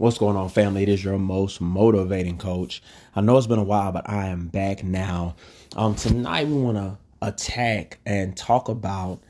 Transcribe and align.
What's 0.00 0.16
going 0.16 0.34
on, 0.34 0.48
family? 0.48 0.84
It 0.84 0.88
is 0.88 1.04
your 1.04 1.18
most 1.18 1.60
motivating 1.60 2.38
coach. 2.38 2.82
I 3.14 3.20
know 3.20 3.36
it's 3.36 3.46
been 3.46 3.58
a 3.58 3.62
while, 3.62 3.92
but 3.92 4.08
I 4.08 4.28
am 4.28 4.48
back 4.48 4.82
now. 4.82 5.36
Um, 5.76 5.94
tonight 5.94 6.46
we 6.46 6.54
want 6.54 6.78
to 6.78 6.96
attack 7.20 7.98
and 8.06 8.34
talk 8.34 8.70
about 8.70 9.20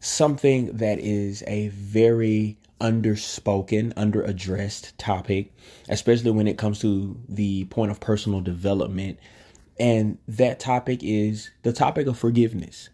something 0.00 0.74
that 0.78 1.00
is 1.00 1.44
a 1.46 1.68
very 1.68 2.56
underspoken, 2.80 3.92
underaddressed 3.92 4.94
topic, 4.96 5.52
especially 5.90 6.30
when 6.30 6.48
it 6.48 6.56
comes 6.56 6.78
to 6.78 7.20
the 7.28 7.66
point 7.66 7.90
of 7.90 8.00
personal 8.00 8.40
development. 8.40 9.18
And 9.78 10.16
that 10.28 10.58
topic 10.58 11.00
is 11.02 11.50
the 11.62 11.74
topic 11.74 12.06
of 12.06 12.18
forgiveness. 12.18 12.88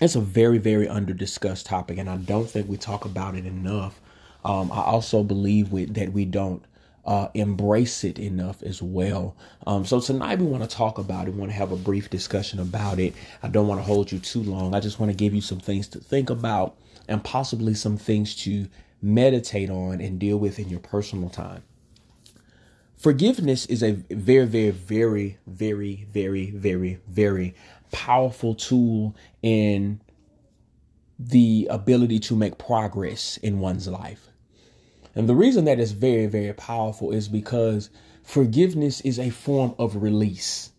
It's 0.00 0.14
a 0.14 0.20
very, 0.20 0.58
very 0.58 0.86
underdiscussed 0.86 1.66
topic, 1.66 1.98
and 1.98 2.08
I 2.08 2.16
don't 2.16 2.48
think 2.48 2.68
we 2.68 2.76
talk 2.76 3.04
about 3.04 3.34
it 3.34 3.44
enough 3.44 4.00
um, 4.44 4.70
I 4.72 4.82
also 4.82 5.22
believe 5.22 5.70
that 5.94 6.12
we 6.12 6.24
don't 6.24 6.64
uh, 7.04 7.28
embrace 7.34 8.04
it 8.04 8.18
enough 8.18 8.62
as 8.62 8.82
well. 8.82 9.36
Um, 9.66 9.84
so 9.84 10.00
tonight 10.00 10.38
we 10.38 10.46
want 10.46 10.68
to 10.68 10.76
talk 10.76 10.98
about 10.98 11.26
it. 11.26 11.32
We 11.32 11.40
want 11.40 11.50
to 11.50 11.56
have 11.56 11.72
a 11.72 11.76
brief 11.76 12.10
discussion 12.10 12.60
about 12.60 12.98
it. 12.98 13.14
I 13.42 13.48
don't 13.48 13.66
want 13.66 13.80
to 13.80 13.84
hold 13.84 14.12
you 14.12 14.18
too 14.18 14.42
long. 14.42 14.74
I 14.74 14.80
just 14.80 15.00
want 15.00 15.10
to 15.10 15.16
give 15.16 15.34
you 15.34 15.40
some 15.40 15.60
things 15.60 15.88
to 15.88 15.98
think 15.98 16.30
about 16.30 16.76
and 17.08 17.24
possibly 17.24 17.74
some 17.74 17.96
things 17.96 18.36
to 18.36 18.68
meditate 19.02 19.70
on 19.70 20.00
and 20.00 20.18
deal 20.18 20.38
with 20.38 20.58
in 20.58 20.68
your 20.68 20.80
personal 20.80 21.30
time. 21.30 21.62
Forgiveness 22.96 23.64
is 23.66 23.82
a 23.82 23.92
very, 23.92 24.44
very, 24.46 24.70
very, 24.70 25.38
very, 25.46 26.06
very, 26.10 26.50
very, 26.50 27.00
very 27.08 27.54
powerful 27.90 28.54
tool 28.54 29.16
in 29.42 30.00
the 31.18 31.66
ability 31.70 32.18
to 32.18 32.36
make 32.36 32.58
progress 32.58 33.38
in 33.38 33.58
one's 33.58 33.88
life. 33.88 34.29
And 35.14 35.28
the 35.28 35.34
reason 35.34 35.64
that 35.64 35.80
is 35.80 35.92
very, 35.92 36.26
very 36.26 36.52
powerful 36.52 37.10
is 37.10 37.28
because 37.28 37.90
forgiveness 38.22 39.00
is 39.00 39.18
a 39.18 39.30
form 39.30 39.74
of 39.78 40.02
release. 40.02 40.70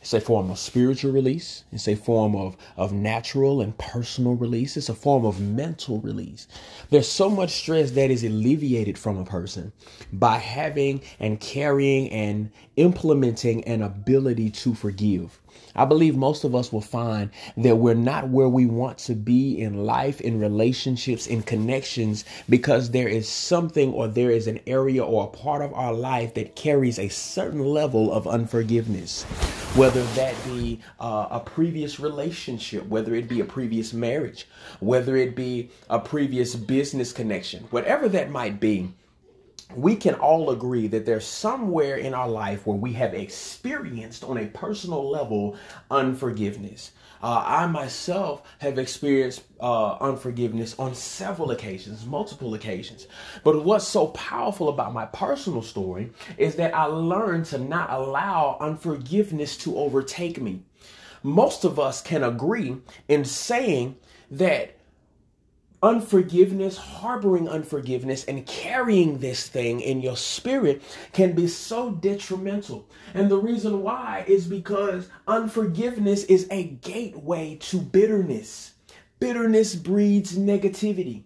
It's 0.00 0.14
a 0.14 0.20
form 0.20 0.50
of 0.50 0.58
spiritual 0.58 1.12
release. 1.12 1.64
It's 1.72 1.88
a 1.88 1.96
form 1.96 2.36
of, 2.36 2.56
of 2.76 2.92
natural 2.92 3.60
and 3.60 3.76
personal 3.78 4.34
release. 4.34 4.76
It's 4.76 4.88
a 4.88 4.94
form 4.94 5.24
of 5.24 5.40
mental 5.40 6.00
release. 6.00 6.46
There's 6.90 7.08
so 7.08 7.28
much 7.28 7.50
stress 7.50 7.90
that 7.92 8.10
is 8.10 8.22
alleviated 8.24 8.96
from 8.96 9.18
a 9.18 9.24
person 9.24 9.72
by 10.12 10.38
having 10.38 11.02
and 11.18 11.40
carrying 11.40 12.10
and 12.10 12.50
implementing 12.76 13.64
an 13.64 13.82
ability 13.82 14.50
to 14.50 14.74
forgive. 14.74 15.40
I 15.74 15.84
believe 15.84 16.16
most 16.16 16.44
of 16.44 16.54
us 16.54 16.72
will 16.72 16.80
find 16.80 17.30
that 17.56 17.76
we're 17.76 17.94
not 17.94 18.28
where 18.28 18.48
we 18.48 18.66
want 18.66 18.98
to 18.98 19.14
be 19.14 19.60
in 19.60 19.86
life, 19.86 20.20
in 20.20 20.40
relationships, 20.40 21.26
in 21.26 21.42
connections, 21.42 22.24
because 22.48 22.90
there 22.90 23.08
is 23.08 23.28
something 23.28 23.92
or 23.92 24.08
there 24.08 24.30
is 24.30 24.46
an 24.46 24.60
area 24.66 25.04
or 25.04 25.24
a 25.24 25.36
part 25.36 25.62
of 25.62 25.72
our 25.74 25.92
life 25.92 26.34
that 26.34 26.56
carries 26.56 26.98
a 26.98 27.08
certain 27.08 27.64
level 27.64 28.12
of 28.12 28.26
unforgiveness. 28.26 29.22
Whether 29.74 30.02
that 30.02 30.34
be 30.44 30.80
uh, 30.98 31.28
a 31.30 31.40
previous 31.40 32.00
relationship, 32.00 32.86
whether 32.88 33.14
it 33.14 33.28
be 33.28 33.40
a 33.40 33.44
previous 33.44 33.92
marriage, 33.92 34.48
whether 34.80 35.16
it 35.16 35.36
be 35.36 35.70
a 35.88 35.98
previous 35.98 36.56
business 36.56 37.12
connection, 37.12 37.64
whatever 37.70 38.08
that 38.08 38.30
might 38.30 38.58
be, 38.58 38.92
we 39.76 39.96
can 39.96 40.14
all 40.14 40.50
agree 40.50 40.86
that 40.88 41.04
there's 41.04 41.26
somewhere 41.26 41.96
in 41.96 42.14
our 42.14 42.28
life 42.28 42.66
where 42.66 42.76
we 42.76 42.92
have 42.94 43.14
experienced 43.14 44.24
on 44.24 44.38
a 44.38 44.46
personal 44.46 45.08
level 45.10 45.56
unforgiveness. 45.90 46.92
Uh, 47.22 47.42
I 47.44 47.66
myself 47.66 48.42
have 48.60 48.78
experienced 48.78 49.42
uh, 49.60 49.94
unforgiveness 49.94 50.78
on 50.78 50.94
several 50.94 51.50
occasions, 51.50 52.06
multiple 52.06 52.54
occasions. 52.54 53.08
But 53.42 53.64
what's 53.64 53.86
so 53.86 54.08
powerful 54.08 54.68
about 54.68 54.94
my 54.94 55.06
personal 55.06 55.62
story 55.62 56.12
is 56.36 56.54
that 56.56 56.74
I 56.74 56.84
learned 56.84 57.46
to 57.46 57.58
not 57.58 57.90
allow 57.90 58.56
unforgiveness 58.60 59.56
to 59.58 59.76
overtake 59.76 60.40
me. 60.40 60.62
Most 61.24 61.64
of 61.64 61.80
us 61.80 62.00
can 62.00 62.22
agree 62.22 62.76
in 63.08 63.24
saying 63.24 63.96
that 64.30 64.77
unforgiveness, 65.82 66.76
harboring 66.76 67.48
unforgiveness, 67.48 68.24
and 68.24 68.46
carrying 68.46 69.18
this 69.18 69.48
thing 69.48 69.80
in 69.80 70.00
your 70.00 70.16
spirit 70.16 70.82
can 71.12 71.32
be 71.32 71.46
so 71.46 71.90
detrimental. 71.90 72.88
And 73.14 73.30
the 73.30 73.38
reason 73.38 73.82
why 73.82 74.24
is 74.26 74.46
because 74.46 75.08
unforgiveness 75.26 76.24
is 76.24 76.46
a 76.50 76.64
gateway 76.64 77.56
to 77.62 77.78
bitterness. 77.78 78.74
Bitterness 79.20 79.74
breeds 79.74 80.36
negativity. 80.36 81.22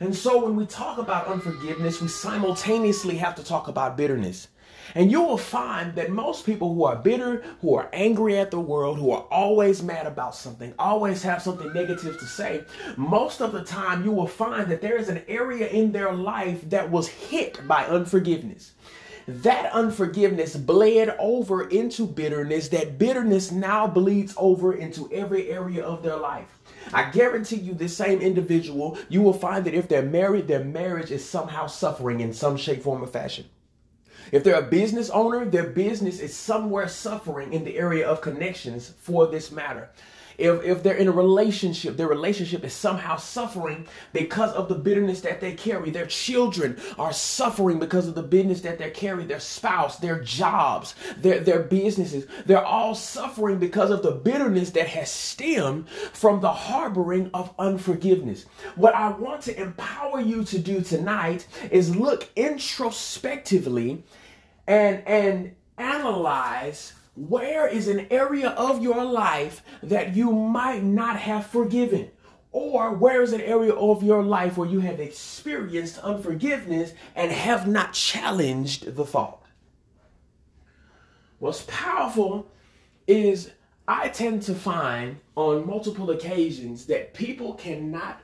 And 0.00 0.14
so 0.14 0.44
when 0.44 0.56
we 0.56 0.66
talk 0.66 0.98
about 0.98 1.28
unforgiveness, 1.28 2.00
we 2.00 2.08
simultaneously 2.08 3.16
have 3.16 3.34
to 3.36 3.44
talk 3.44 3.68
about 3.68 3.96
bitterness. 3.96 4.48
And 4.94 5.10
you 5.10 5.22
will 5.22 5.38
find 5.38 5.94
that 5.94 6.10
most 6.10 6.46
people 6.46 6.74
who 6.74 6.84
are 6.84 6.96
bitter, 6.96 7.44
who 7.60 7.74
are 7.74 7.88
angry 7.92 8.38
at 8.38 8.50
the 8.50 8.60
world, 8.60 8.98
who 8.98 9.10
are 9.10 9.26
always 9.30 9.82
mad 9.82 10.06
about 10.06 10.34
something, 10.34 10.74
always 10.78 11.22
have 11.22 11.42
something 11.42 11.72
negative 11.72 12.18
to 12.18 12.26
say, 12.26 12.64
most 12.96 13.40
of 13.40 13.52
the 13.52 13.64
time 13.64 14.04
you 14.04 14.12
will 14.12 14.26
find 14.26 14.70
that 14.70 14.80
there 14.80 14.96
is 14.96 15.08
an 15.08 15.22
area 15.28 15.66
in 15.68 15.92
their 15.92 16.12
life 16.12 16.68
that 16.70 16.90
was 16.90 17.08
hit 17.08 17.66
by 17.66 17.84
unforgiveness 17.86 18.72
that 19.26 19.72
unforgiveness 19.72 20.56
bled 20.56 21.14
over 21.18 21.68
into 21.68 22.06
bitterness. 22.06 22.68
That 22.68 22.98
bitterness 22.98 23.50
now 23.50 23.86
bleeds 23.86 24.34
over 24.36 24.74
into 24.74 25.10
every 25.12 25.50
area 25.50 25.82
of 25.82 26.02
their 26.02 26.16
life. 26.16 26.60
I 26.92 27.10
guarantee 27.10 27.56
you, 27.56 27.72
this 27.72 27.96
same 27.96 28.20
individual, 28.20 28.98
you 29.08 29.22
will 29.22 29.32
find 29.32 29.64
that 29.64 29.74
if 29.74 29.88
they're 29.88 30.02
married, 30.02 30.48
their 30.48 30.62
marriage 30.62 31.10
is 31.10 31.26
somehow 31.26 31.66
suffering 31.66 32.20
in 32.20 32.32
some 32.34 32.56
shape, 32.56 32.82
form, 32.82 33.02
or 33.02 33.06
fashion. 33.06 33.46
If 34.32 34.44
they're 34.44 34.58
a 34.58 34.62
business 34.62 35.10
owner, 35.10 35.44
their 35.44 35.68
business 35.68 36.20
is 36.20 36.36
somewhere 36.36 36.88
suffering 36.88 37.52
in 37.52 37.64
the 37.64 37.76
area 37.78 38.08
of 38.08 38.20
connections 38.20 38.92
for 38.98 39.26
this 39.26 39.50
matter. 39.50 39.90
If, 40.38 40.62
if 40.64 40.82
they're 40.82 40.96
in 40.96 41.08
a 41.08 41.12
relationship, 41.12 41.96
their 41.96 42.08
relationship 42.08 42.64
is 42.64 42.72
somehow 42.72 43.16
suffering 43.16 43.86
because 44.12 44.52
of 44.52 44.68
the 44.68 44.74
bitterness 44.74 45.20
that 45.22 45.40
they 45.40 45.52
carry. 45.52 45.90
Their 45.90 46.06
children 46.06 46.78
are 46.98 47.12
suffering 47.12 47.78
because 47.78 48.08
of 48.08 48.14
the 48.14 48.22
bitterness 48.22 48.60
that 48.62 48.78
they 48.78 48.90
carry. 48.90 49.24
Their 49.24 49.40
spouse, 49.40 49.98
their 49.98 50.20
jobs, 50.20 50.94
their, 51.16 51.40
their 51.40 51.62
businesses, 51.62 52.26
they're 52.46 52.64
all 52.64 52.94
suffering 52.94 53.58
because 53.58 53.90
of 53.90 54.02
the 54.02 54.12
bitterness 54.12 54.70
that 54.70 54.88
has 54.88 55.10
stemmed 55.10 55.88
from 55.88 56.40
the 56.40 56.52
harboring 56.52 57.30
of 57.34 57.54
unforgiveness. 57.58 58.46
What 58.76 58.94
I 58.94 59.10
want 59.10 59.42
to 59.42 59.60
empower 59.60 60.20
you 60.20 60.44
to 60.44 60.58
do 60.58 60.80
tonight 60.80 61.46
is 61.70 61.94
look 61.94 62.28
introspectively 62.36 64.04
and, 64.66 65.06
and 65.06 65.54
analyze 65.78 66.94
where 67.16 67.66
is 67.66 67.88
an 67.88 68.06
area 68.10 68.50
of 68.50 68.82
your 68.82 69.04
life 69.04 69.62
that 69.82 70.16
you 70.16 70.32
might 70.32 70.82
not 70.82 71.16
have 71.16 71.46
forgiven? 71.46 72.10
Or 72.50 72.94
where 72.94 73.22
is 73.22 73.32
an 73.32 73.40
area 73.40 73.72
of 73.72 74.02
your 74.02 74.22
life 74.22 74.56
where 74.56 74.68
you 74.68 74.80
have 74.80 75.00
experienced 75.00 75.98
unforgiveness 75.98 76.92
and 77.14 77.32
have 77.32 77.66
not 77.66 77.92
challenged 77.92 78.94
the 78.94 79.04
thought? 79.04 79.44
What's 81.38 81.64
powerful 81.66 82.48
is 83.06 83.50
I 83.86 84.08
tend 84.08 84.42
to 84.42 84.54
find 84.54 85.18
on 85.34 85.66
multiple 85.66 86.10
occasions 86.10 86.86
that 86.86 87.12
people 87.12 87.54
cannot 87.54 88.20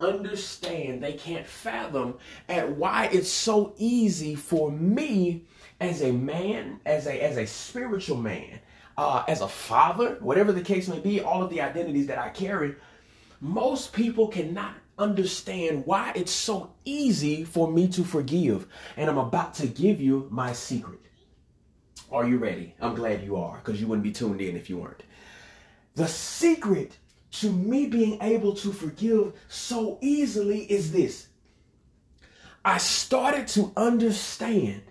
understand, 0.00 1.02
they 1.02 1.12
can't 1.14 1.46
fathom 1.46 2.14
at 2.48 2.76
why 2.76 3.08
it's 3.12 3.30
so 3.30 3.74
easy 3.76 4.34
for 4.34 4.70
me 4.70 5.44
as 5.80 6.02
a 6.02 6.12
man, 6.12 6.80
as 6.84 7.06
a 7.06 7.22
as 7.22 7.36
a 7.38 7.46
spiritual 7.46 8.18
man, 8.18 8.60
uh, 8.96 9.24
as 9.26 9.40
a 9.40 9.48
father, 9.48 10.18
whatever 10.20 10.52
the 10.52 10.60
case 10.60 10.88
may 10.88 11.00
be, 11.00 11.20
all 11.20 11.42
of 11.42 11.50
the 11.50 11.62
identities 11.62 12.06
that 12.08 12.18
I 12.18 12.28
carry, 12.28 12.76
most 13.40 13.92
people 13.92 14.28
cannot 14.28 14.74
understand 14.98 15.86
why 15.86 16.12
it's 16.14 16.32
so 16.32 16.74
easy 16.84 17.44
for 17.44 17.72
me 17.72 17.88
to 17.88 18.04
forgive. 18.04 18.66
And 18.98 19.08
I'm 19.08 19.18
about 19.18 19.54
to 19.54 19.66
give 19.66 20.00
you 20.00 20.28
my 20.30 20.52
secret. 20.52 21.00
Are 22.12 22.28
you 22.28 22.36
ready? 22.36 22.74
I'm 22.80 22.94
glad 22.94 23.22
you 23.22 23.36
are, 23.36 23.56
because 23.56 23.80
you 23.80 23.86
wouldn't 23.86 24.02
be 24.02 24.12
tuned 24.12 24.40
in 24.40 24.56
if 24.56 24.68
you 24.68 24.76
weren't. 24.76 25.02
The 25.94 26.06
secret 26.06 26.98
to 27.32 27.50
me 27.50 27.86
being 27.86 28.20
able 28.20 28.54
to 28.56 28.72
forgive 28.72 29.32
so 29.48 29.98
easily 30.02 30.64
is 30.64 30.92
this. 30.92 31.28
I 32.64 32.78
started 32.78 33.48
to 33.48 33.72
understand 33.76 34.82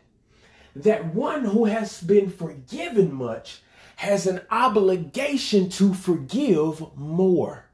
that 0.75 1.13
one 1.13 1.45
who 1.45 1.65
has 1.65 2.01
been 2.01 2.29
forgiven 2.29 3.13
much 3.13 3.61
has 3.97 4.27
an 4.27 4.41
obligation 4.49 5.69
to 5.69 5.93
forgive 5.93 6.95
more. 6.95 7.65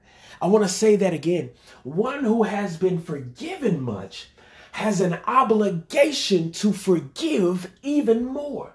I 0.42 0.48
want 0.48 0.64
to 0.64 0.70
say 0.70 0.96
that 0.96 1.14
again. 1.14 1.52
One 1.84 2.24
who 2.24 2.44
has 2.44 2.78
been 2.78 3.02
forgiven 3.02 3.82
much 3.82 4.30
has 4.72 5.02
an 5.02 5.20
obligation 5.26 6.52
to 6.52 6.74
forgive 6.74 7.72
even 7.82 8.26
more. 8.26 8.74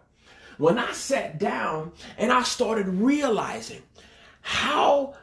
When 0.58 0.78
I 0.78 0.92
sat 0.92 1.38
down 1.38 1.92
and 2.16 2.32
I 2.32 2.42
started 2.42 2.88
realizing 2.88 3.82
how 4.40 5.14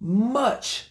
much 0.00 0.88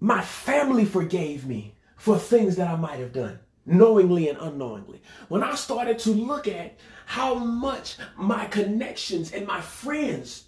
my 0.00 0.20
family 0.20 0.84
forgave 0.84 1.46
me 1.46 1.74
for 1.96 2.18
things 2.18 2.56
that 2.56 2.68
I 2.68 2.76
might 2.76 2.98
have 2.98 3.12
done. 3.12 3.38
Knowingly 3.66 4.28
and 4.28 4.38
unknowingly. 4.38 5.00
When 5.28 5.42
I 5.42 5.54
started 5.54 5.98
to 6.00 6.10
look 6.10 6.48
at 6.48 6.76
how 7.06 7.34
much 7.34 7.96
my 8.16 8.46
connections 8.46 9.32
and 9.32 9.46
my 9.46 9.60
friends 9.60 10.44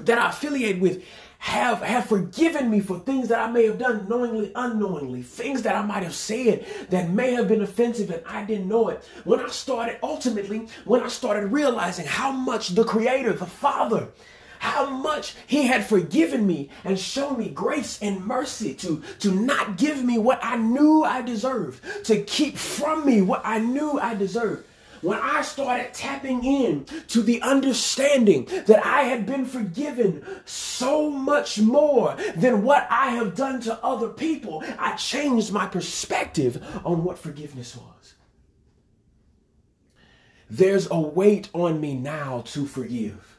that 0.00 0.18
I 0.18 0.30
affiliate 0.30 0.80
with 0.80 1.04
have 1.38 1.82
have 1.82 2.06
forgiven 2.06 2.70
me 2.70 2.78
for 2.78 3.00
things 3.00 3.28
that 3.28 3.40
I 3.40 3.50
may 3.50 3.66
have 3.66 3.76
done 3.76 4.08
knowingly, 4.08 4.52
unknowingly, 4.54 5.22
things 5.22 5.62
that 5.62 5.74
I 5.74 5.84
might 5.84 6.04
have 6.04 6.14
said 6.14 6.64
that 6.90 7.10
may 7.10 7.32
have 7.32 7.48
been 7.48 7.62
offensive 7.62 8.10
and 8.10 8.22
I 8.24 8.44
didn't 8.44 8.68
know 8.68 8.90
it. 8.90 9.04
When 9.24 9.40
I 9.40 9.48
started, 9.48 9.98
ultimately, 10.04 10.68
when 10.84 11.02
I 11.02 11.08
started 11.08 11.46
realizing 11.48 12.06
how 12.06 12.30
much 12.30 12.68
the 12.68 12.84
Creator, 12.84 13.32
the 13.32 13.46
Father, 13.46 14.08
how 14.62 14.88
much 14.88 15.34
he 15.48 15.66
had 15.66 15.84
forgiven 15.84 16.46
me 16.46 16.70
and 16.84 16.96
shown 16.96 17.36
me 17.36 17.48
grace 17.48 18.00
and 18.00 18.24
mercy 18.24 18.72
to, 18.72 19.02
to 19.18 19.32
not 19.32 19.76
give 19.76 20.04
me 20.04 20.16
what 20.18 20.38
I 20.40 20.54
knew 20.56 21.02
I 21.02 21.20
deserved, 21.20 21.82
to 22.04 22.22
keep 22.22 22.56
from 22.56 23.04
me 23.04 23.22
what 23.22 23.42
I 23.44 23.58
knew 23.58 23.98
I 23.98 24.14
deserved 24.14 24.64
when 25.00 25.18
I 25.20 25.42
started 25.42 25.92
tapping 25.92 26.44
in 26.44 26.84
to 27.08 27.22
the 27.22 27.42
understanding 27.42 28.44
that 28.66 28.86
I 28.86 29.02
had 29.02 29.26
been 29.26 29.46
forgiven 29.46 30.24
so 30.44 31.10
much 31.10 31.58
more 31.58 32.16
than 32.36 32.62
what 32.62 32.86
I 32.88 33.10
have 33.10 33.34
done 33.34 33.60
to 33.62 33.84
other 33.84 34.10
people, 34.10 34.62
I 34.78 34.94
changed 34.94 35.52
my 35.52 35.66
perspective 35.66 36.64
on 36.84 37.02
what 37.02 37.18
forgiveness 37.18 37.76
was. 37.76 38.14
There's 40.48 40.88
a 40.88 41.00
weight 41.00 41.48
on 41.52 41.80
me 41.80 41.96
now 41.96 42.44
to 42.48 42.64
forgive. 42.64 43.31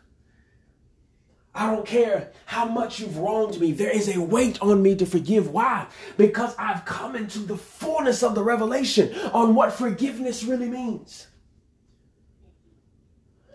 I 1.55 1.69
don't 1.69 1.85
care 1.85 2.31
how 2.45 2.65
much 2.65 2.99
you've 2.99 3.17
wronged 3.17 3.59
me. 3.59 3.71
There 3.71 3.91
is 3.91 4.15
a 4.15 4.19
weight 4.21 4.59
on 4.61 4.81
me 4.81 4.95
to 4.95 5.05
forgive. 5.05 5.49
Why? 5.49 5.87
Because 6.17 6.55
I've 6.57 6.83
come 6.85 7.15
into 7.15 7.39
the 7.39 7.57
fullness 7.57 8.23
of 8.23 8.33
the 8.33 8.43
revelation 8.43 9.13
on 9.33 9.53
what 9.53 9.71
forgiveness 9.73 10.43
really 10.43 10.69
means. 10.69 11.27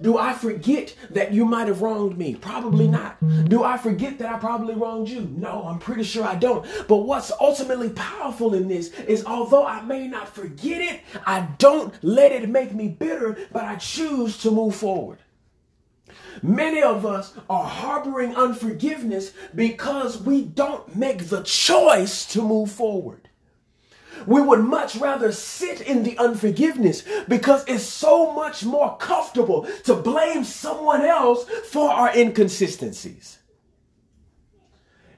Do 0.01 0.17
I 0.17 0.33
forget 0.33 0.95
that 1.11 1.33
you 1.33 1.45
might 1.45 1.67
have 1.67 1.83
wronged 1.83 2.17
me? 2.17 2.37
Probably 2.37 2.87
not. 2.87 3.17
Do 3.49 3.65
I 3.65 3.77
forget 3.77 4.19
that 4.19 4.33
I 4.33 4.39
probably 4.39 4.77
wronged 4.77 5.09
you? 5.09 5.23
No, 5.37 5.65
I'm 5.65 5.81
pretty 5.81 6.05
sure 6.05 6.25
I 6.25 6.37
don't. 6.37 6.65
But 6.87 6.99
what's 6.99 7.33
ultimately 7.41 7.91
powerful 7.91 8.55
in 8.55 8.69
this 8.69 8.91
is 8.93 9.25
although 9.25 9.67
I 9.67 9.83
may 9.83 10.07
not 10.07 10.29
forget 10.29 10.81
it, 10.81 11.01
I 11.27 11.49
don't 11.59 11.93
let 12.05 12.31
it 12.31 12.49
make 12.49 12.73
me 12.73 12.87
bitter, 12.87 13.37
but 13.51 13.65
I 13.65 13.75
choose 13.75 14.39
to 14.39 14.53
move 14.53 14.77
forward. 14.77 15.19
Many 16.43 16.83
of 16.83 17.05
us 17.05 17.35
are 17.49 17.65
harboring 17.65 18.37
unforgiveness 18.37 19.33
because 19.55 20.21
we 20.21 20.43
don't 20.43 20.97
make 20.97 21.29
the 21.29 21.43
choice 21.43 22.27
to 22.27 22.43
move 22.43 22.71
forward. 22.71 23.29
We 24.27 24.41
would 24.41 24.61
much 24.61 24.97
rather 24.97 25.33
sit 25.33 25.81
in 25.81 26.03
the 26.03 26.19
unforgiveness 26.19 27.05
because 27.29 27.65
it's 27.69 27.85
so 27.85 28.33
much 28.33 28.65
more 28.65 28.97
comfortable 28.97 29.69
to 29.85 29.95
blame 29.95 30.45
someone 30.45 31.03
else 31.03 31.45
for 31.45 31.91
our 31.91 32.17
inconsistencies. 32.17 33.39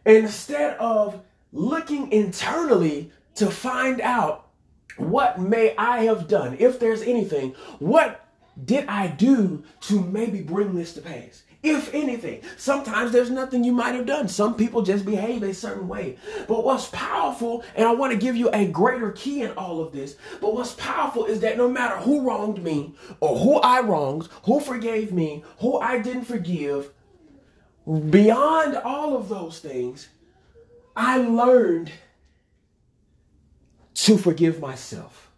Instead 0.05 0.77
of 0.79 1.23
looking 1.53 2.13
internally 2.13 3.11
to 3.37 3.51
find 3.51 4.01
out 4.01 4.49
what 4.97 5.41
may 5.41 5.75
I 5.77 6.05
have 6.05 6.29
done, 6.29 6.57
if 6.59 6.79
there's 6.79 7.03
anything, 7.03 7.55
what 7.79 8.27
did 8.65 8.87
I 8.87 9.09
do 9.09 9.65
to 9.83 10.01
maybe 10.01 10.41
bring 10.41 10.75
this 10.75 10.95
to 10.95 11.01
pass? 11.01 11.43
If 11.63 11.93
anything, 11.93 12.41
sometimes 12.57 13.13
there's 13.13 13.31
nothing 13.31 13.65
you 13.65 13.73
might 13.73 13.95
have 13.95 14.07
done. 14.07 14.29
Some 14.29 14.55
people 14.55 14.81
just 14.81 15.05
behave 15.05 15.43
a 15.43 15.53
certain 15.53 15.89
way. 15.89 16.17
But 16.49 16.65
what's 16.65 16.89
powerful, 16.89 17.63
and 17.75 17.87
I 17.87 17.93
want 17.93 18.13
to 18.13 18.19
give 18.19 18.35
you 18.35 18.49
a 18.51 18.67
greater 18.67 19.13
key 19.13 19.43
in 19.43 19.51
all 19.53 19.81
of 19.81 19.93
this, 19.93 20.17
but 20.41 20.55
what's 20.55 20.73
powerful 20.73 21.27
is 21.27 21.41
that 21.41 21.59
no 21.59 21.69
matter 21.69 21.97
who 21.99 22.23
wronged 22.23 22.63
me 22.63 22.95
or 23.21 23.37
who 23.37 23.57
I 23.57 23.81
wronged, 23.81 24.29
who 24.45 24.59
forgave 24.59 25.13
me, 25.13 25.45
who 25.59 25.79
I 25.79 25.99
didn't 25.99 26.25
forgive, 26.25 26.93
beyond 28.09 28.77
all 28.77 29.15
of 29.15 29.29
those 29.29 29.59
things, 29.59 30.09
I 30.97 31.19
learned 31.19 31.93
to 33.95 34.17
forgive 34.17 34.61
myself. 34.61 35.30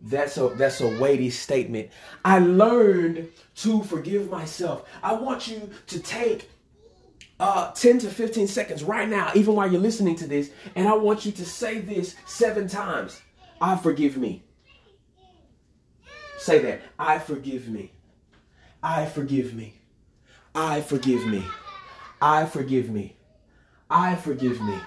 That's 0.00 0.38
a 0.38 0.48
that's 0.48 0.80
a 0.80 0.98
weighty 0.98 1.30
statement. 1.30 1.90
I 2.24 2.38
learned 2.38 3.28
to 3.56 3.82
forgive 3.82 4.30
myself. 4.30 4.88
I 5.02 5.12
want 5.14 5.48
you 5.48 5.70
to 5.88 6.00
take 6.00 6.48
uh, 7.38 7.72
10 7.72 8.00
to 8.00 8.08
15 8.08 8.46
seconds 8.46 8.84
right 8.84 9.08
now, 9.08 9.30
even 9.34 9.54
while 9.54 9.70
you're 9.70 9.80
listening 9.80 10.16
to 10.16 10.26
this, 10.26 10.50
and 10.74 10.86
I 10.86 10.94
want 10.94 11.24
you 11.24 11.32
to 11.32 11.44
say 11.44 11.80
this 11.80 12.14
seven 12.26 12.68
times. 12.68 13.20
I 13.60 13.76
forgive 13.76 14.16
me. 14.16 14.42
Say 16.38 16.58
that. 16.60 16.82
I 16.98 17.18
forgive 17.18 17.68
me. 17.68 17.92
I 18.82 19.06
forgive 19.06 19.54
me. 19.54 19.74
I 20.54 20.80
forgive 20.80 21.26
me. 21.26 21.44
I 22.22 22.46
forgive 22.46 22.90
me. 22.90 23.16
I 23.90 24.16
forgive 24.16 24.60
me. 24.62 24.78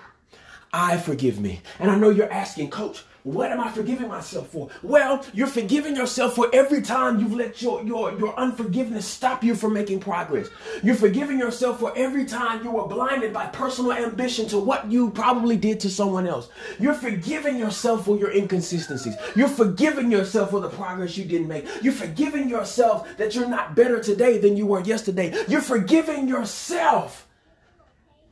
I 0.74 0.98
forgive 0.98 1.40
me. 1.40 1.62
And 1.80 1.92
I 1.92 1.96
know 1.96 2.10
you're 2.10 2.34
asking, 2.34 2.72
Coach, 2.72 3.04
what 3.22 3.52
am 3.52 3.62
I 3.62 3.72
forgiving 3.72 4.10
myself 4.10 4.50
for? 4.50 4.70
Well, 4.82 5.24
you're 5.34 5.48
forgiving 5.48 5.96
yourself 5.96 6.36
for 6.36 6.50
every 6.52 6.82
time 6.82 7.22
you've 7.22 7.34
let 7.34 7.62
your, 7.62 7.82
your, 7.84 8.18
your 8.20 8.38
unforgiveness 8.38 9.06
stop 9.06 9.44
you 9.44 9.56
from 9.56 9.74
making 9.74 10.02
progress. 10.02 10.50
You're 10.82 10.96
forgiving 10.96 11.40
yourself 11.40 11.80
for 11.80 11.94
every 11.96 12.26
time 12.26 12.66
you 12.66 12.72
were 12.72 12.88
blinded 12.88 13.32
by 13.32 13.46
personal 13.46 13.94
ambition 13.94 14.48
to 14.50 14.58
what 14.60 14.92
you 14.92 15.12
probably 15.12 15.56
did 15.56 15.80
to 15.82 15.90
someone 15.90 16.28
else. 16.28 16.50
You're 16.80 16.96
forgiving 16.96 17.58
yourself 17.58 18.04
for 18.06 18.18
your 18.18 18.32
inconsistencies. 18.32 19.16
You're 19.36 19.48
forgiving 19.48 20.12
yourself 20.12 20.50
for 20.50 20.60
the 20.60 20.70
progress 20.70 21.16
you 21.16 21.24
didn't 21.24 21.48
make. 21.48 21.66
You're 21.82 21.94
forgiving 21.94 22.50
yourself 22.50 23.08
that 23.18 23.36
you're 23.36 23.48
not 23.48 23.76
better 23.76 24.02
today 24.02 24.38
than 24.38 24.58
you 24.58 24.66
were 24.66 24.82
yesterday. 24.82 25.34
You're 25.48 25.62
forgiving 25.62 26.28
yourself. 26.28 27.28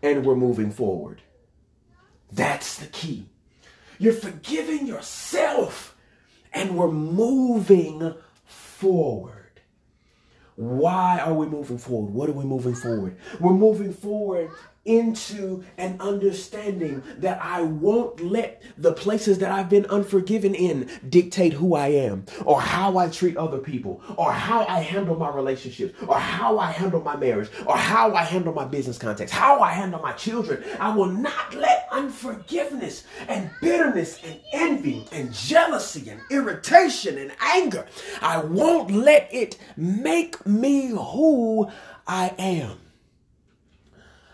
And 0.02 0.26
we're 0.26 0.36
moving 0.36 0.72
forward. 0.72 1.22
That's 2.32 2.78
the 2.78 2.88
key. 2.88 3.26
You're 4.00 4.14
forgiving 4.14 4.88
yourself 4.88 5.96
and 6.54 6.76
we're 6.76 6.92
moving 6.92 8.14
forward. 8.46 9.38
Why 10.56 11.20
are 11.20 11.34
we 11.34 11.48
moving 11.48 11.78
forward? 11.78 12.14
What 12.14 12.30
are 12.30 12.34
we 12.34 12.44
moving 12.44 12.76
forward? 12.76 13.18
We're 13.40 13.54
moving 13.54 13.94
forward 13.94 14.52
into 14.84 15.64
an 15.78 15.98
understanding 16.00 17.04
that 17.18 17.40
I 17.42 17.62
won't 17.62 18.20
let 18.20 18.64
the 18.78 18.94
places 18.94 19.38
that 19.40 19.52
I've 19.52 19.70
been 19.70 19.86
unforgiven 19.86 20.56
in 20.56 20.90
dictate 21.08 21.54
who 21.54 21.76
I 21.76 21.88
am 21.88 22.26
or 22.46 22.60
how 22.60 22.98
I 22.98 23.10
treat 23.10 23.38
other 23.38 23.60
people 23.60 24.02
or 24.18 24.32
how 24.32 24.66
I 24.66 24.80
handle 24.80 25.16
my 25.16 25.30
relationships 25.30 25.94
or 26.08 26.18
how 26.20 26.58
I 26.58 26.72
handle 26.72 27.02
my 27.02 27.16
marriage 27.16 27.50
or 27.66 27.78
how 27.78 28.14
I 28.16 28.24
handle 28.24 28.54
my 28.54 28.66
business 28.66 28.98
contacts, 28.98 29.32
how 29.32 29.60
I 29.62 29.72
handle 29.72 30.02
my 30.02 30.14
children. 30.14 30.64
I 30.80 30.96
will 30.96 31.10
not 31.10 31.54
let 31.54 31.81
unforgiveness 31.92 33.04
and 33.28 33.52
bitterness 33.62 34.20
and 34.24 34.40
envy 34.54 35.06
and 35.12 35.34
jealousy 35.34 36.10
and 36.10 36.22
irritation 36.32 37.18
and 37.18 37.32
anger, 37.40 37.86
I 38.22 38.40
won't 38.40 38.92
let 38.92 39.32
it 39.34 39.58
make 39.78 40.46
me 40.46 40.88
who 40.88 41.70
I 42.08 42.34
am. 42.40 42.78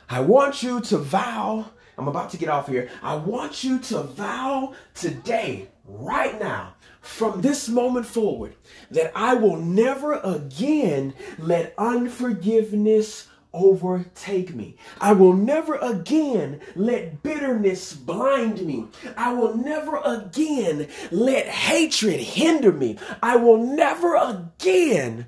I 0.09 0.21
want 0.21 0.63
you 0.63 0.79
to 0.81 0.97
vow. 0.97 1.71
I'm 1.97 2.07
about 2.07 2.29
to 2.29 2.37
get 2.37 2.49
off 2.49 2.67
here. 2.67 2.89
I 3.01 3.15
want 3.15 3.63
you 3.63 3.79
to 3.79 4.03
vow 4.03 4.73
today, 4.93 5.67
right 5.85 6.39
now, 6.39 6.75
from 7.01 7.41
this 7.41 7.67
moment 7.67 8.05
forward, 8.05 8.55
that 8.91 9.11
I 9.15 9.33
will 9.33 9.57
never 9.57 10.13
again 10.13 11.13
let 11.39 11.73
unforgiveness 11.77 13.27
overtake 13.57 14.53
me. 14.55 14.77
I 14.99 15.13
will 15.13 15.33
never 15.33 15.75
again 15.75 16.61
let 16.75 17.23
bitterness 17.23 17.93
blind 17.93 18.61
me. 18.61 18.87
I 19.15 19.33
will 19.33 19.55
never 19.55 19.99
again 20.03 20.87
let 21.11 21.47
hatred 21.47 22.19
hinder 22.19 22.71
me. 22.71 22.97
I 23.21 23.35
will 23.35 23.57
never 23.57 24.15
again 24.15 25.27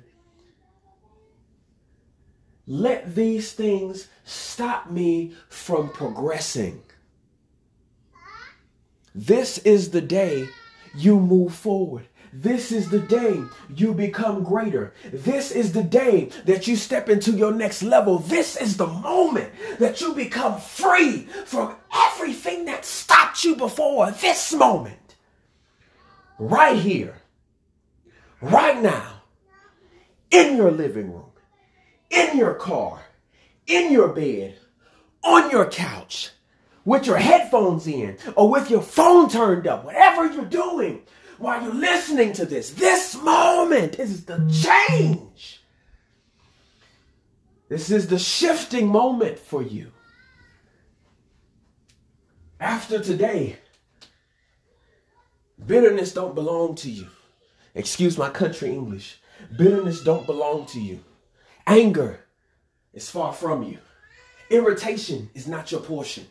let 2.66 3.14
these 3.14 3.52
things 3.52 4.06
stop 4.24 4.90
me 4.90 5.34
from 5.48 5.88
progressing. 5.90 6.82
This 9.14 9.58
is 9.58 9.90
the 9.90 10.00
day 10.00 10.48
you 10.94 11.18
move 11.18 11.54
forward. 11.54 12.06
This 12.32 12.70
is 12.70 12.88
the 12.88 13.00
day 13.00 13.42
you 13.74 13.92
become 13.92 14.44
greater. 14.44 14.94
This 15.12 15.50
is 15.50 15.72
the 15.72 15.82
day 15.82 16.30
that 16.44 16.66
you 16.66 16.76
step 16.76 17.08
into 17.08 17.32
your 17.32 17.52
next 17.52 17.82
level. 17.82 18.18
This 18.18 18.56
is 18.56 18.76
the 18.76 18.86
moment 18.86 19.52
that 19.78 20.00
you 20.00 20.14
become 20.14 20.60
free 20.60 21.22
from 21.44 21.76
everything 21.92 22.66
that 22.66 22.84
stopped 22.84 23.42
you 23.44 23.56
before. 23.56 24.10
This 24.12 24.52
moment, 24.52 25.16
right 26.38 26.78
here, 26.78 27.16
right 28.40 28.80
now, 28.80 29.22
in 30.30 30.56
your 30.56 30.70
living 30.70 31.12
room 31.12 31.30
in 32.10 32.36
your 32.36 32.54
car, 32.54 33.00
in 33.66 33.92
your 33.92 34.08
bed, 34.08 34.56
on 35.22 35.50
your 35.50 35.66
couch, 35.66 36.30
with 36.84 37.06
your 37.06 37.18
headphones 37.18 37.86
in 37.86 38.16
or 38.36 38.50
with 38.50 38.70
your 38.70 38.82
phone 38.82 39.28
turned 39.28 39.66
up, 39.66 39.84
whatever 39.84 40.30
you're 40.32 40.44
doing 40.44 41.02
while 41.40 41.62
you're 41.62 41.74
listening 41.74 42.34
to 42.34 42.44
this, 42.44 42.70
this 42.70 43.16
moment 43.16 43.98
is 43.98 44.26
the 44.26 44.38
change. 44.62 45.62
This 47.70 47.90
is 47.90 48.08
the 48.08 48.18
shifting 48.18 48.88
moment 48.88 49.38
for 49.38 49.62
you. 49.62 49.90
After 52.60 53.02
today, 53.02 53.56
bitterness 55.66 56.12
don't 56.12 56.34
belong 56.34 56.74
to 56.76 56.90
you. 56.90 57.06
Excuse 57.74 58.18
my 58.18 58.28
country 58.28 58.70
English. 58.70 59.18
Bitterness 59.56 60.04
don't 60.04 60.26
belong 60.26 60.66
to 60.66 60.80
you. 60.80 61.00
Anger 61.66 62.20
is 62.92 63.08
far 63.08 63.32
from 63.32 63.62
you. 63.62 63.78
Irritation 64.50 65.30
is 65.32 65.46
not 65.48 65.72
your 65.72 65.80
portion. 65.80 66.26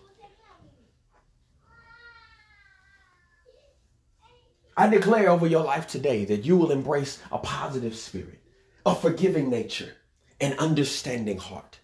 I 4.80 4.88
declare 4.88 5.30
over 5.30 5.46
your 5.46 5.66
life 5.66 5.88
today 5.88 6.24
that 6.24 6.46
you 6.46 6.56
will 6.56 6.72
embrace 6.72 7.22
a 7.34 7.38
positive 7.38 7.98
spirit, 7.98 8.40
a 8.86 8.96
forgiving 8.96 9.50
nature, 9.50 9.92
an 10.40 10.54
understanding 10.54 11.38
heart. 11.38 11.80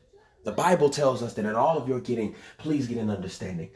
The 0.45 0.53
Bible 0.53 0.89
tells 0.89 1.21
us 1.21 1.33
that 1.33 1.43
in 1.43 1.55
all 1.55 1.77
of 1.77 1.89
your 1.89 1.99
getting, 1.99 2.35
please 2.57 2.87
get 2.87 2.99
an 2.99 3.09
understanding. 3.09 3.71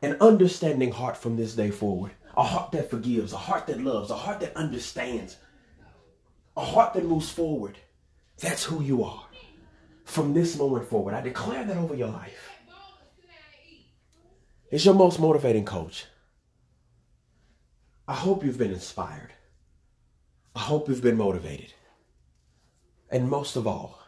An 0.00 0.16
understanding 0.18 0.92
heart 0.92 1.18
from 1.18 1.36
this 1.36 1.54
day 1.54 1.70
forward. 1.70 2.12
A 2.38 2.42
heart 2.42 2.72
that 2.72 2.88
forgives, 2.88 3.34
a 3.34 3.36
heart 3.36 3.66
that 3.66 3.82
loves, 3.82 4.10
a 4.10 4.16
heart 4.16 4.40
that 4.40 4.56
understands, 4.56 5.36
a 6.56 6.64
heart 6.64 6.94
that 6.94 7.04
moves 7.04 7.30
forward. 7.30 7.76
That's 8.38 8.64
who 8.64 8.82
you 8.82 9.04
are. 9.04 9.26
From 10.04 10.32
this 10.32 10.56
moment 10.56 10.88
forward, 10.88 11.12
I 11.12 11.20
declare 11.20 11.64
that 11.64 11.76
over 11.76 11.94
your 11.94 12.08
life. 12.08 12.48
It's 14.70 14.86
your 14.86 14.94
most 14.94 15.20
motivating 15.20 15.66
coach. 15.66 16.06
I 18.06 18.14
hope 18.14 18.44
you've 18.44 18.58
been 18.58 18.72
inspired. 18.72 19.32
I 20.54 20.60
hope 20.60 20.88
you've 20.88 21.02
been 21.02 21.16
motivated. 21.16 21.72
And 23.10 23.30
most 23.30 23.56
of 23.56 23.66
all, 23.66 23.98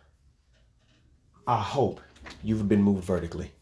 I 1.46 1.60
hope 1.60 2.00
you've 2.42 2.68
been 2.68 2.82
moved 2.82 3.04
vertically. 3.04 3.52